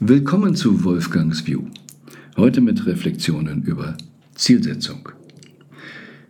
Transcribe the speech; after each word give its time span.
Willkommen 0.00 0.54
zu 0.54 0.84
Wolfgangs 0.84 1.46
View. 1.46 1.62
Heute 2.36 2.60
mit 2.60 2.84
Reflexionen 2.84 3.62
über 3.62 3.96
Zielsetzung. 4.34 5.08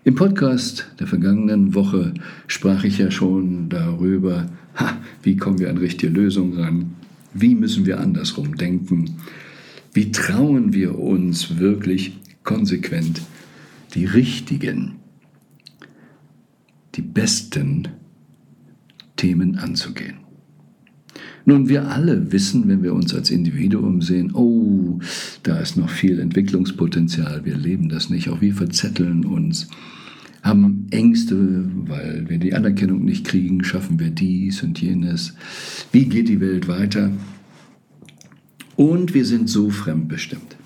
Im 0.04 0.14
Podcast 0.14 0.86
der 1.00 1.08
vergangenen 1.08 1.74
Woche 1.74 2.14
sprach 2.46 2.84
ich 2.84 2.98
ja 2.98 3.10
schon 3.10 3.68
darüber, 3.68 4.46
ha, 4.76 4.98
wie 5.24 5.36
kommen 5.36 5.58
wir 5.58 5.68
an 5.68 5.78
richtige 5.78 6.12
Lösungen 6.12 6.60
ran, 6.60 6.94
wie 7.34 7.56
müssen 7.56 7.86
wir 7.86 7.98
andersrum 7.98 8.56
denken, 8.56 9.16
wie 9.92 10.12
trauen 10.12 10.72
wir 10.72 10.96
uns 10.96 11.58
wirklich 11.58 12.20
konsequent 12.44 13.20
die 13.94 14.04
richtigen, 14.04 15.00
die 16.94 17.02
besten 17.02 17.88
Themen 19.16 19.58
anzugehen. 19.58 20.25
Nun, 21.48 21.68
wir 21.68 21.88
alle 21.88 22.32
wissen, 22.32 22.66
wenn 22.66 22.82
wir 22.82 22.92
uns 22.92 23.14
als 23.14 23.30
Individuum 23.30 24.02
sehen, 24.02 24.34
oh, 24.34 24.98
da 25.44 25.60
ist 25.60 25.76
noch 25.76 25.88
viel 25.88 26.18
Entwicklungspotenzial, 26.18 27.44
wir 27.44 27.56
leben 27.56 27.88
das 27.88 28.10
nicht, 28.10 28.28
auch 28.28 28.40
wir 28.40 28.52
verzetteln 28.52 29.24
uns, 29.24 29.68
haben 30.42 30.88
Ängste, 30.90 31.70
weil 31.86 32.28
wir 32.28 32.38
die 32.38 32.52
Anerkennung 32.52 33.04
nicht 33.04 33.24
kriegen, 33.24 33.62
schaffen 33.62 34.00
wir 34.00 34.10
dies 34.10 34.64
und 34.64 34.80
jenes, 34.80 35.34
wie 35.92 36.06
geht 36.06 36.28
die 36.28 36.40
Welt 36.40 36.66
weiter? 36.66 37.12
Und 38.74 39.14
wir 39.14 39.24
sind 39.24 39.48
so 39.48 39.70
fremdbestimmt. 39.70 40.56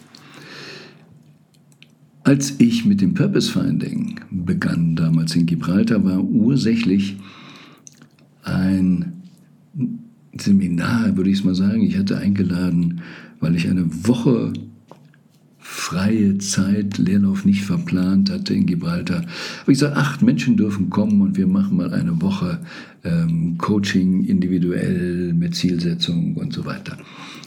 Als 2.24 2.54
ich 2.58 2.86
mit 2.86 3.02
dem 3.02 3.12
Purpose 3.12 3.52
Finding 3.52 4.18
begann, 4.30 4.96
damals 4.96 5.36
in 5.36 5.44
Gibraltar, 5.44 6.02
war 6.04 6.24
ursächlich 6.24 7.16
ein 8.42 9.09
Seminar, 10.42 11.16
würde 11.16 11.30
ich 11.30 11.38
es 11.38 11.44
mal 11.44 11.54
sagen. 11.54 11.82
Ich 11.82 11.96
hatte 11.96 12.18
eingeladen, 12.18 13.00
weil 13.40 13.56
ich 13.56 13.68
eine 13.68 13.86
Woche 14.06 14.52
freie 15.58 16.36
Zeit, 16.38 16.98
Leerlauf 16.98 17.44
nicht 17.44 17.62
verplant 17.62 18.30
hatte 18.30 18.54
in 18.54 18.66
Gibraltar. 18.66 19.24
Aber 19.62 19.72
ich 19.72 19.78
sage, 19.78 19.96
acht 19.96 20.20
Menschen 20.20 20.56
dürfen 20.56 20.90
kommen 20.90 21.20
und 21.20 21.36
wir 21.36 21.46
machen 21.46 21.76
mal 21.76 21.94
eine 21.94 22.20
Woche 22.20 22.58
ähm, 23.04 23.56
Coaching 23.56 24.24
individuell 24.24 25.32
mit 25.32 25.54
Zielsetzung 25.54 26.34
und 26.34 26.52
so 26.52 26.64
weiter. 26.64 26.98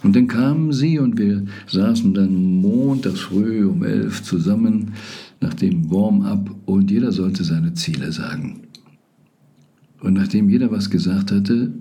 Und 0.04 0.16
dann 0.16 0.28
kamen 0.28 0.72
sie 0.72 1.00
und 1.00 1.18
wir 1.18 1.44
saßen 1.68 2.14
dann 2.14 2.62
montags 2.62 3.20
früh 3.20 3.66
um 3.66 3.84
elf 3.84 4.24
zusammen 4.24 4.94
nach 5.42 5.54
dem 5.54 5.92
Warm-up 5.92 6.50
und 6.66 6.92
jeder 6.92 7.12
sollte 7.12 7.44
seine 7.44 7.74
Ziele 7.74 8.12
sagen. 8.12 8.62
Und 10.02 10.14
nachdem 10.14 10.50
jeder 10.50 10.72
was 10.72 10.90
gesagt 10.90 11.32
hatte, 11.32 11.74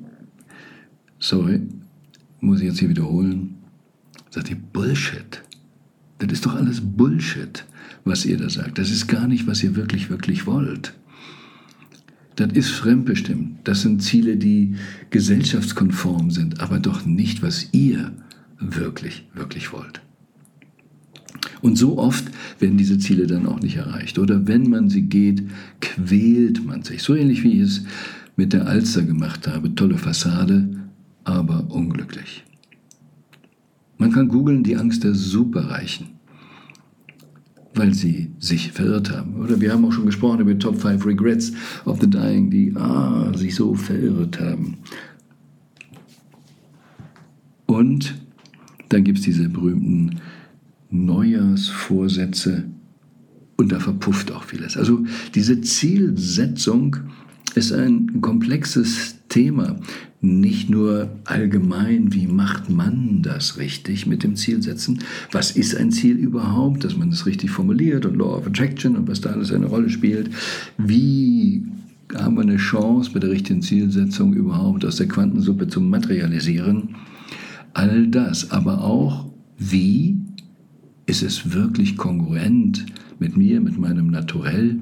sorry, 1.23 1.61
muss 2.41 2.61
ich 2.61 2.67
jetzt 2.67 2.81
hier 2.81 2.89
wiederholen, 2.89 3.55
sagt 4.31 4.51
ihr 4.51 4.57
Bullshit. 4.57 5.43
Das 6.19 6.31
ist 6.31 6.45
doch 6.45 6.55
alles 6.55 6.81
Bullshit, 6.81 7.65
was 8.05 8.27
ihr 8.27 8.37
da 8.37 8.51
sagt. 8.51 8.79
Das 8.79 8.91
ist 8.91 9.07
gar 9.07 9.27
nicht, 9.27 9.47
was 9.47 9.63
ihr 9.63 9.77
wirklich, 9.77 10.11
wirklich 10.11 10.47
wollt. 10.47 10.95
Das 12.37 12.53
ist 12.53 12.71
fremdbestimmt. 12.71 13.59
Das 13.65 13.83
sind 13.83 14.03
Ziele, 14.03 14.37
die 14.37 14.75
gesellschaftskonform 15.11 16.31
sind, 16.31 16.61
aber 16.61 16.79
doch 16.79 17.05
nicht, 17.05 17.43
was 17.43 17.69
ihr 17.73 18.13
wirklich, 18.59 19.27
wirklich 19.35 19.73
wollt. 19.73 20.01
Und 21.61 21.77
so 21.77 21.99
oft 21.99 22.25
werden 22.59 22.79
diese 22.79 22.99
Ziele 22.99 23.27
dann 23.27 23.47
auch 23.47 23.61
nicht 23.61 23.77
erreicht. 23.77 24.19
Oder 24.19 24.47
wenn 24.49 24.69
man 24.69 24.89
sie 24.89 25.03
geht, 25.03 25.49
quält 25.81 26.65
man 26.65 26.83
sich. 26.83 27.03
So 27.03 27.15
ähnlich 27.15 27.43
wie 27.45 27.55
ich 27.55 27.61
es 27.61 27.85
mit 28.37 28.53
der 28.53 28.67
Alster 28.67 29.03
gemacht 29.03 29.47
habe. 29.47 29.75
Tolle 29.75 29.99
Fassade, 29.99 30.83
aber 31.25 31.67
unglücklich. 31.71 32.45
Man 33.99 34.13
kann 34.13 34.29
googeln 34.29 34.65
die 34.65 34.77
Angst 34.77 35.05
der 35.05 35.15
Superreichen, 35.15 36.09
weil 37.75 37.95
sie 37.95 38.33
sich 38.39 38.73
verirrt 38.73 39.11
haben. 39.11 39.37
Oder 39.37 39.61
wir 39.61 39.73
haben 39.73 39.85
auch 39.85 39.93
schon 39.93 40.07
gesprochen 40.07 40.41
über 40.41 40.59
Top 40.59 40.81
5 40.81 41.07
Regrets 41.07 41.53
of 41.85 42.01
the 42.01 42.11
Dying, 42.11 42.51
die 42.51 42.75
ah, 42.77 43.33
sich 43.37 43.55
so 43.55 43.75
verirrt 43.75 44.41
haben. 44.41 44.79
Und 47.67 48.15
dann 48.89 49.05
gibt 49.05 49.19
es 49.19 49.25
diese 49.25 49.49
berühmten 49.49 50.21
Neujahrsvorsätze 50.91 52.65
und 53.57 53.73
da 53.73 53.81
verpufft 53.81 54.33
auch 54.33 54.45
vieles. 54.45 54.77
Also 54.77 55.05
diese 55.35 55.61
Zielsetzung 55.61 56.97
ist 57.55 57.73
ein 57.73 58.21
komplexes 58.21 59.22
Thema. 59.33 59.77
Nicht 60.21 60.71
nur 60.71 61.09
allgemein, 61.25 62.13
wie 62.13 62.27
macht 62.27 62.69
man 62.69 63.23
das 63.23 63.57
richtig 63.57 64.07
mit 64.07 64.23
dem 64.23 64.37
Zielsetzen? 64.37 65.01
Was 65.33 65.51
ist 65.53 65.75
ein 65.75 65.91
Ziel 65.91 66.17
überhaupt, 66.17 66.85
dass 66.85 66.97
man 66.97 67.09
es 67.09 67.25
richtig 67.27 67.51
formuliert 67.51 68.05
und 68.07 68.17
Law 68.17 68.37
of 68.37 68.47
Attraction 68.47 68.95
und 68.95 69.09
was 69.09 69.23
da 69.23 69.31
alles 69.31 69.51
eine 69.51 69.67
Rolle 69.67 69.89
spielt? 69.89 70.31
Wie 70.77 71.65
haben 72.15 72.37
wir 72.37 72.43
eine 72.43 72.59
Chance, 72.59 73.11
bei 73.13 73.21
der 73.21 73.31
richtigen 73.31 73.63
Zielsetzung 73.63 74.35
überhaupt 74.35 74.85
aus 74.85 74.97
der 74.97 75.09
Quantensuppe 75.09 75.67
zu 75.67 75.81
materialisieren? 75.81 76.95
All 77.73 78.07
das, 78.09 78.51
aber 78.51 78.85
auch, 78.85 79.31
wie 79.57 80.19
ist 81.07 81.23
es 81.23 81.53
wirklich 81.55 81.97
kongruent 81.97 82.85
mit 83.19 83.37
mir, 83.37 83.63
mit 83.63 83.79
meinem 83.79 84.09
Naturell? 84.09 84.79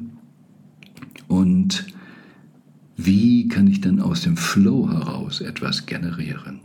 Und 1.28 1.86
wie 3.04 3.48
kann 3.48 3.66
ich 3.66 3.80
dann 3.80 4.00
aus 4.00 4.22
dem 4.22 4.36
Flow 4.36 4.90
heraus 4.90 5.40
etwas 5.40 5.86
generieren? 5.86 6.60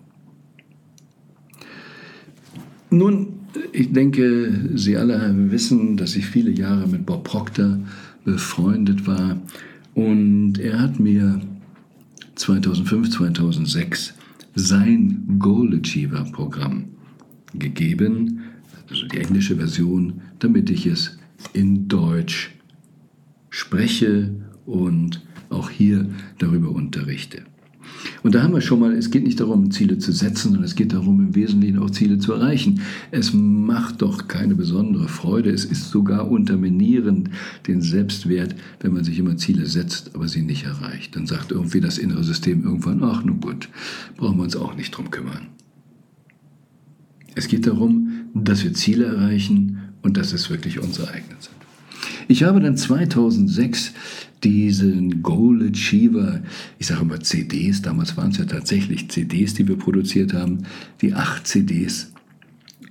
Nun, 2.89 3.27
ich 3.71 3.91
denke, 3.91 4.69
Sie 4.75 4.97
alle 4.97 5.33
wissen, 5.51 5.97
dass 5.97 6.15
ich 6.15 6.25
viele 6.25 6.51
Jahre 6.51 6.87
mit 6.87 7.05
Bob 7.05 7.23
Proctor 7.23 7.79
befreundet 8.23 9.05
war 9.07 9.37
und 9.93 10.57
er 10.59 10.79
hat 10.79 10.99
mir 10.99 11.41
2005, 12.35 13.11
2006 13.11 14.13
sein 14.55 15.37
Goal 15.39 15.79
Achiever 15.79 16.25
Programm 16.31 16.85
gegeben, 17.53 18.41
also 18.89 19.07
die 19.07 19.17
englische 19.17 19.55
Version, 19.55 20.21
damit 20.39 20.69
ich 20.69 20.85
es 20.85 21.17
in 21.53 21.87
Deutsch 21.87 22.53
spreche 23.49 24.35
und 24.65 25.21
auch 25.49 25.69
hier 25.69 26.09
darüber 26.37 26.69
unterrichte. 26.71 27.43
Und 28.23 28.35
da 28.35 28.43
haben 28.43 28.53
wir 28.53 28.61
schon 28.61 28.79
mal, 28.79 28.93
es 28.93 29.11
geht 29.11 29.23
nicht 29.23 29.39
darum, 29.39 29.71
Ziele 29.71 29.97
zu 29.97 30.11
setzen, 30.11 30.49
sondern 30.49 30.63
es 30.63 30.75
geht 30.75 30.93
darum, 30.93 31.19
im 31.19 31.35
Wesentlichen 31.35 31.79
auch 31.79 31.89
Ziele 31.89 32.17
zu 32.17 32.33
erreichen. 32.33 32.81
Es 33.11 33.33
macht 33.33 34.01
doch 34.01 34.27
keine 34.27 34.55
besondere 34.55 35.07
Freude. 35.07 35.51
Es 35.51 35.65
ist 35.65 35.89
sogar 35.89 36.29
unterminierend 36.29 37.29
den 37.67 37.81
Selbstwert, 37.81 38.55
wenn 38.79 38.93
man 38.93 39.03
sich 39.03 39.19
immer 39.19 39.37
Ziele 39.37 39.65
setzt, 39.65 40.15
aber 40.15 40.27
sie 40.27 40.41
nicht 40.41 40.65
erreicht. 40.65 41.15
Dann 41.15 41.27
sagt 41.27 41.51
irgendwie 41.51 41.81
das 41.81 41.97
innere 41.97 42.23
System 42.23 42.63
irgendwann, 42.63 43.03
ach, 43.03 43.23
nun 43.23 43.39
gut, 43.39 43.69
brauchen 44.17 44.37
wir 44.37 44.43
uns 44.43 44.55
auch 44.55 44.75
nicht 44.75 44.91
drum 44.91 45.11
kümmern. 45.11 45.47
Es 47.35 47.47
geht 47.47 47.67
darum, 47.67 48.11
dass 48.33 48.63
wir 48.63 48.73
Ziele 48.73 49.05
erreichen 49.05 49.79
und 50.01 50.17
dass 50.17 50.33
es 50.33 50.49
wirklich 50.49 50.81
unsere 50.81 51.09
eigenen 51.09 51.37
sind. 51.39 51.55
Ich 52.27 52.43
habe 52.43 52.59
dann 52.59 52.77
2006 52.77 53.93
diesen 54.45 55.23
Goal 55.23 55.67
Achiever, 55.69 56.41
ich 56.77 56.87
sage 56.87 57.01
immer 57.01 57.19
CDs, 57.19 57.81
damals 57.81 58.15
waren 58.15 58.29
es 58.29 58.37
ja 58.37 58.45
tatsächlich 58.45 59.09
CDs, 59.09 59.55
die 59.55 59.67
wir 59.67 59.75
produziert 59.75 60.33
haben, 60.33 60.59
die 61.01 61.13
acht 61.13 61.47
CDs 61.47 62.13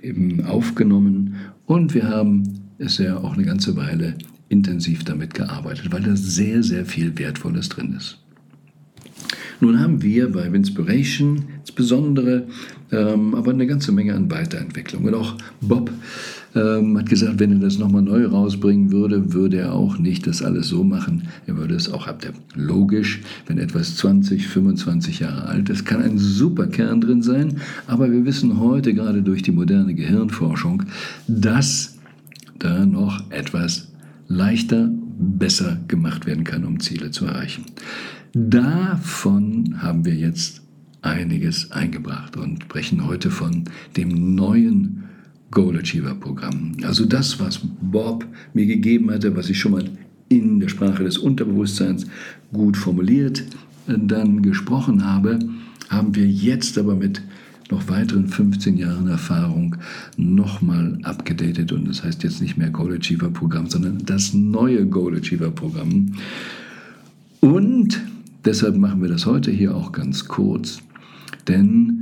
eben 0.01 0.43
aufgenommen 0.45 1.35
und 1.65 1.93
wir 1.93 2.09
haben 2.09 2.43
es 2.77 2.97
ja 2.97 3.17
auch 3.17 3.33
eine 3.33 3.45
ganze 3.45 3.77
Weile 3.77 4.17
intensiv 4.49 5.05
damit 5.05 5.33
gearbeitet, 5.33 5.91
weil 5.91 6.03
da 6.03 6.15
sehr, 6.15 6.61
sehr 6.61 6.85
viel 6.85 7.17
Wertvolles 7.17 7.69
drin 7.69 7.95
ist. 7.97 8.19
Nun 9.61 9.79
haben 9.79 10.01
wir 10.01 10.31
bei 10.31 10.51
Winspiration 10.51 11.43
insbesondere 11.59 12.47
ähm, 12.91 13.33
aber 13.35 13.51
eine 13.51 13.67
ganze 13.67 13.91
Menge 13.91 14.13
an 14.13 14.29
Weiterentwicklung. 14.31 15.05
Und 15.05 15.13
auch 15.13 15.35
Bob 15.61 15.91
ähm, 16.55 16.97
hat 16.97 17.09
gesagt, 17.09 17.39
wenn 17.39 17.51
er 17.51 17.59
das 17.59 17.77
nochmal 17.77 18.01
neu 18.01 18.25
rausbringen 18.25 18.91
würde, 18.91 19.33
würde 19.33 19.57
er 19.57 19.73
auch 19.73 19.97
nicht 19.97 20.27
das 20.27 20.41
alles 20.41 20.67
so 20.69 20.83
machen. 20.83 21.23
Er 21.47 21.57
würde 21.57 21.75
es 21.75 21.91
auch 21.91 22.07
ab 22.07 22.21
der 22.21 22.31
logisch, 22.55 23.21
wenn 23.47 23.57
etwas 23.57 23.97
20, 23.97 24.47
25 24.47 25.19
Jahre 25.19 25.45
alt 25.45 25.69
ist, 25.69 25.85
kann 25.85 26.01
ein 26.01 26.17
super 26.17 26.67
Kern 26.67 27.01
drin 27.01 27.21
sein. 27.21 27.57
Aber 27.87 28.11
wir 28.11 28.25
wissen 28.25 28.59
heute 28.59 28.93
gerade 28.93 29.21
durch 29.21 29.41
die 29.41 29.51
moderne 29.51 29.93
Gehirnforschung, 29.93 30.83
dass 31.27 31.97
da 32.59 32.85
noch 32.85 33.29
etwas 33.31 33.91
leichter, 34.27 34.89
besser 35.17 35.79
gemacht 35.87 36.25
werden 36.25 36.43
kann, 36.43 36.65
um 36.65 36.79
Ziele 36.79 37.11
zu 37.11 37.25
erreichen. 37.25 37.65
Davon 38.33 39.81
haben 39.81 40.05
wir 40.05 40.15
jetzt 40.15 40.61
einiges 41.01 41.71
eingebracht 41.71 42.35
und 42.35 42.63
sprechen 42.63 43.05
heute 43.05 43.29
von 43.29 43.63
dem 43.95 44.35
neuen 44.35 45.03
Goal 45.51 45.77
Achiever 45.77 46.15
Programm. 46.15 46.73
Also 46.83 47.05
das, 47.05 47.39
was 47.39 47.61
Bob 47.81 48.25
mir 48.53 48.65
gegeben 48.65 49.11
hatte, 49.11 49.35
was 49.35 49.49
ich 49.49 49.59
schon 49.59 49.73
mal 49.73 49.89
in 50.27 50.59
der 50.59 50.69
Sprache 50.69 51.03
des 51.03 51.17
Unterbewusstseins 51.17 52.07
gut 52.51 52.75
formuliert 52.75 53.43
dann 53.87 54.41
gesprochen 54.41 55.05
habe, 55.05 55.39
haben 55.89 56.15
wir 56.15 56.27
jetzt 56.27 56.77
aber 56.77 56.95
mit 56.95 57.21
noch 57.71 57.87
weiteren 57.89 58.27
15 58.27 58.77
Jahren 58.77 59.07
Erfahrung 59.07 59.75
nochmal 60.17 60.97
abgedatet 61.03 61.71
und 61.71 61.87
das 61.87 62.03
heißt 62.03 62.23
jetzt 62.23 62.41
nicht 62.41 62.57
mehr 62.57 62.69
Goal 62.69 62.95
Achiever 62.95 63.29
Programm, 63.29 63.69
sondern 63.69 63.99
das 64.05 64.33
neue 64.33 64.85
Goal 64.85 65.17
Achiever 65.17 65.51
Programm. 65.51 66.13
Und 67.39 68.01
deshalb 68.43 68.77
machen 68.77 69.01
wir 69.01 69.09
das 69.09 69.25
heute 69.25 69.51
hier 69.51 69.75
auch 69.75 69.91
ganz 69.91 70.27
kurz, 70.27 70.79
denn 71.47 72.01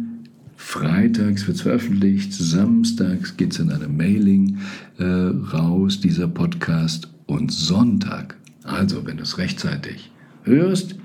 Freitags 0.56 1.46
wird 1.46 1.58
es 1.58 1.64
veröffentlicht, 1.64 2.34
samstags 2.34 3.36
geht 3.36 3.52
es 3.52 3.60
in 3.60 3.70
einem 3.70 3.98
Mailing 3.98 4.60
äh, 4.98 5.04
raus, 5.04 6.00
dieser 6.00 6.28
Podcast, 6.28 7.10
und 7.26 7.52
Sonntag, 7.52 8.36
also 8.64 9.06
wenn 9.06 9.18
du 9.18 9.24
es 9.24 9.38
rechtzeitig 9.38 10.12
hörst, 10.44 10.96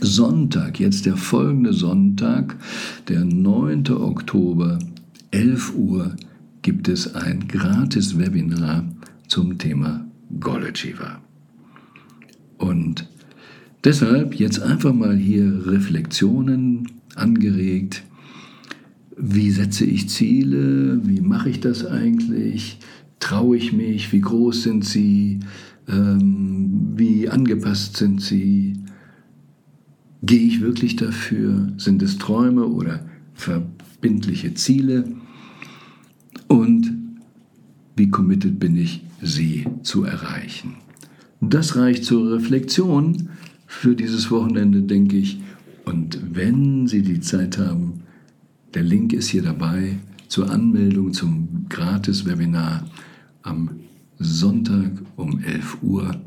Sonntag, 0.00 0.80
jetzt 0.80 1.04
der 1.04 1.16
folgende 1.16 1.74
Sonntag, 1.74 2.56
der 3.08 3.24
9. 3.24 3.88
Oktober, 3.90 4.78
11 5.30 5.74
Uhr, 5.76 6.16
gibt 6.62 6.88
es 6.88 7.14
ein 7.14 7.48
gratis 7.48 8.18
Webinar 8.18 8.84
zum 9.28 9.58
Thema 9.58 10.06
Achiever. 10.42 11.20
Und 12.56 13.08
deshalb 13.84 14.34
jetzt 14.34 14.60
einfach 14.60 14.94
mal 14.94 15.16
hier 15.16 15.66
Reflexionen 15.66 16.86
angeregt. 17.14 18.02
Wie 19.16 19.50
setze 19.50 19.84
ich 19.84 20.08
Ziele? 20.08 21.00
Wie 21.04 21.20
mache 21.20 21.50
ich 21.50 21.60
das 21.60 21.84
eigentlich? 21.84 22.78
Traue 23.18 23.58
ich 23.58 23.72
mich? 23.74 24.12
Wie 24.12 24.20
groß 24.20 24.62
sind 24.62 24.84
sie? 24.84 25.40
Ähm, 25.88 26.92
wie 26.96 27.28
angepasst 27.28 27.98
sind 27.98 28.22
sie? 28.22 28.79
Gehe 30.22 30.40
ich 30.40 30.60
wirklich 30.60 30.96
dafür? 30.96 31.72
Sind 31.76 32.02
es 32.02 32.18
Träume 32.18 32.66
oder 32.66 33.00
verbindliche 33.34 34.54
Ziele? 34.54 35.04
Und 36.46 36.92
wie 37.96 38.10
committed 38.10 38.58
bin 38.58 38.76
ich, 38.76 39.02
sie 39.22 39.66
zu 39.82 40.04
erreichen? 40.04 40.76
Das 41.40 41.76
reicht 41.76 42.04
zur 42.04 42.32
Reflexion 42.32 43.30
für 43.66 43.94
dieses 43.94 44.30
Wochenende, 44.30 44.82
denke 44.82 45.16
ich. 45.16 45.40
Und 45.84 46.20
wenn 46.34 46.86
Sie 46.86 47.02
die 47.02 47.20
Zeit 47.20 47.56
haben, 47.56 48.02
der 48.74 48.82
Link 48.82 49.12
ist 49.12 49.28
hier 49.28 49.42
dabei 49.42 49.96
zur 50.28 50.50
Anmeldung 50.50 51.12
zum 51.12 51.66
Gratis-Webinar 51.68 52.86
am 53.42 53.70
Sonntag 54.18 54.90
um 55.16 55.40
11 55.40 55.78
Uhr 55.82 56.20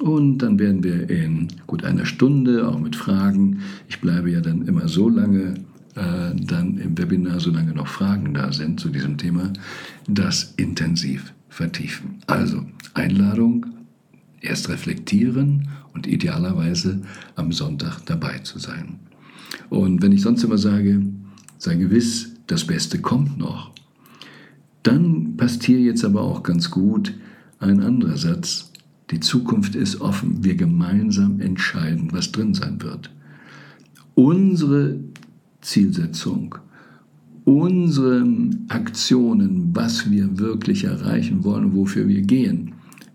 und 0.00 0.38
dann 0.38 0.58
werden 0.58 0.84
wir 0.84 1.08
in 1.08 1.48
gut 1.66 1.84
einer 1.84 2.04
Stunde, 2.04 2.68
auch 2.68 2.78
mit 2.78 2.96
Fragen, 2.96 3.60
ich 3.88 4.00
bleibe 4.00 4.30
ja 4.30 4.40
dann 4.40 4.66
immer 4.66 4.88
so 4.88 5.08
lange 5.08 5.54
äh, 5.94 6.34
dann 6.34 6.76
im 6.78 6.98
Webinar, 6.98 7.40
solange 7.40 7.72
noch 7.72 7.88
Fragen 7.88 8.34
da 8.34 8.52
sind 8.52 8.78
zu 8.78 8.90
diesem 8.90 9.16
Thema, 9.16 9.52
das 10.06 10.54
intensiv 10.56 11.32
vertiefen. 11.48 12.16
Also 12.26 12.62
Einladung, 12.94 13.66
erst 14.42 14.68
reflektieren 14.68 15.68
und 15.94 16.06
idealerweise 16.06 17.00
am 17.34 17.52
Sonntag 17.52 18.00
dabei 18.04 18.38
zu 18.40 18.58
sein. 18.58 19.00
Und 19.70 20.02
wenn 20.02 20.12
ich 20.12 20.20
sonst 20.20 20.44
immer 20.44 20.58
sage, 20.58 21.02
sei 21.58 21.76
gewiss, 21.76 22.34
das 22.46 22.66
Beste 22.66 23.00
kommt 23.00 23.38
noch, 23.38 23.72
dann 24.82 25.36
passt 25.36 25.64
hier 25.64 25.80
jetzt 25.80 26.04
aber 26.04 26.20
auch 26.20 26.42
ganz 26.42 26.70
gut 26.70 27.14
ein 27.58 27.80
anderer 27.80 28.16
Satz, 28.16 28.65
die 29.10 29.20
Zukunft 29.20 29.74
ist 29.74 30.00
offen. 30.00 30.44
Wir 30.44 30.56
gemeinsam 30.56 31.40
entscheiden, 31.40 32.08
was 32.12 32.32
drin 32.32 32.54
sein 32.54 32.82
wird. 32.82 33.10
Unsere 34.14 34.98
Zielsetzung, 35.60 36.56
unsere 37.44 38.26
Aktionen, 38.68 39.70
was 39.74 40.10
wir 40.10 40.38
wirklich 40.38 40.84
erreichen 40.84 41.44
wollen 41.44 41.74
wofür 41.74 42.08
wir 42.08 42.22
gehen, 42.22 42.72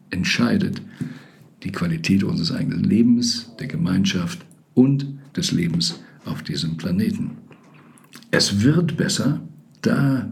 entscheidet 0.09 0.81
die 1.63 1.71
Qualität 1.71 2.23
unseres 2.23 2.51
eigenen 2.51 2.83
Lebens, 2.83 3.51
der 3.59 3.67
Gemeinschaft 3.67 4.45
und 4.73 5.05
des 5.35 5.51
Lebens 5.51 5.99
auf 6.25 6.43
diesem 6.43 6.77
Planeten. 6.77 7.31
Es 8.31 8.61
wird 8.63 8.97
besser, 8.97 9.41
da 9.81 10.31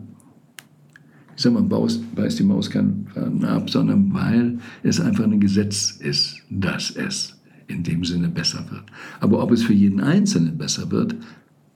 ich 1.40 1.44
sag 1.44 1.54
mal, 1.54 1.64
beißt 1.64 2.38
die 2.38 2.44
Maus 2.44 2.70
keinen 2.70 3.08
Faden 3.14 3.46
ab, 3.46 3.70
sondern 3.70 4.14
weil 4.14 4.58
es 4.84 5.00
einfach 5.00 5.24
ein 5.24 5.40
Gesetz 5.40 5.92
ist, 5.92 6.42
dass 6.50 6.92
es 6.92 7.38
in 7.68 7.82
dem 7.82 8.04
Sinne 8.04 8.28
besser 8.28 8.66
wird. 8.70 8.84
Aber 9.22 9.42
ob 9.42 9.52
es 9.52 9.64
für 9.64 9.72
jeden 9.72 10.02
Einzelnen 10.02 10.58
besser 10.58 10.92
wird, 10.92 11.16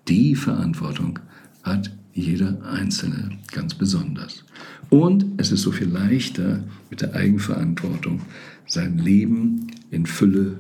die 0.10 0.36
Verantwortung 0.36 1.20
hat 1.64 1.96
jeder 2.12 2.62
Einzelne 2.74 3.30
ganz 3.54 3.74
besonders. 3.74 4.44
Und 4.90 5.28
es 5.38 5.54
ist 5.54 5.62
so 5.62 5.72
viel 5.72 5.88
leichter 5.88 6.60
mit 6.90 7.00
der 7.00 7.16
Eigenverantwortung 7.16 8.20
sein 8.68 8.98
Leben 8.98 9.68
in 9.92 10.06
Fülle 10.06 10.58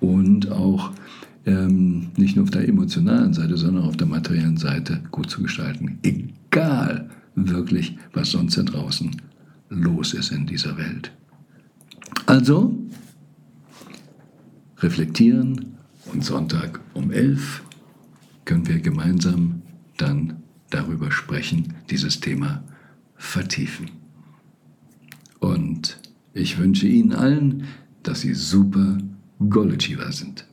und 0.00 0.50
auch 0.50 0.90
ähm, 1.46 2.08
nicht 2.16 2.34
nur 2.34 2.46
auf 2.46 2.50
der 2.50 2.68
emotionalen 2.68 3.32
Seite, 3.32 3.56
sondern 3.56 3.84
auch 3.84 3.90
auf 3.90 3.96
der 3.96 4.08
materiellen 4.08 4.56
Seite 4.56 5.02
gut 5.12 5.30
zu 5.30 5.40
gestalten. 5.40 6.00
Egal, 6.02 7.10
wirklich, 7.46 7.96
was 8.12 8.30
sonst 8.30 8.56
da 8.56 8.62
draußen 8.62 9.22
los 9.68 10.14
ist 10.14 10.32
in 10.32 10.46
dieser 10.46 10.76
Welt. 10.76 11.12
Also, 12.26 12.76
reflektieren 14.78 15.76
und 16.12 16.24
Sonntag 16.24 16.80
um 16.94 17.10
11 17.10 17.62
können 18.44 18.66
wir 18.66 18.80
gemeinsam 18.80 19.62
dann 19.96 20.42
darüber 20.70 21.10
sprechen, 21.10 21.74
dieses 21.90 22.20
Thema 22.20 22.62
vertiefen. 23.16 23.90
Und 25.40 26.00
ich 26.32 26.58
wünsche 26.58 26.86
Ihnen 26.86 27.12
allen, 27.12 27.64
dass 28.02 28.20
Sie 28.22 28.34
super 28.34 28.98
Goal 29.38 29.72
Achiever 29.72 30.10
sind. 30.12 30.46